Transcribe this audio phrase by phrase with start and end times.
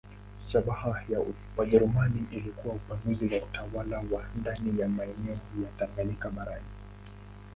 [0.47, 1.21] Shabaha ya
[1.57, 6.65] Wajerumani ilikuwa upanuzi wa utawala wao ndani ya maeneo ya Tanganyika barani.